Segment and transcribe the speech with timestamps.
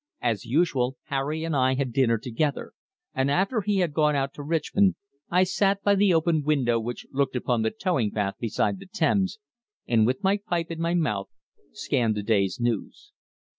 [0.23, 2.73] As usual Harry and I had dinner together,
[3.13, 4.95] and after he had gone out to Richmond,
[5.29, 9.37] I sat by the open window which looked upon the towing path beside the Thames,
[9.85, 11.29] and with my pipe in my mouth,
[11.71, 13.11] scanned the day's news.